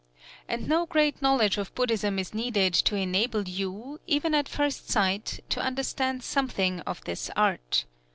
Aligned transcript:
And 0.47 0.67
no 0.67 0.87
great 0.87 1.21
knowledge 1.21 1.59
of 1.59 1.75
Buddhism 1.75 2.17
is 2.17 2.33
needed 2.33 2.73
to 2.73 2.95
enable 2.95 3.47
you, 3.47 3.99
even 4.07 4.33
at 4.33 4.49
first 4.49 4.89
sight, 4.89 5.41
to 5.49 5.59
understand 5.61 6.23
something 6.23 6.79
of 6.87 7.03
this 7.03 7.29
art. 7.37 7.85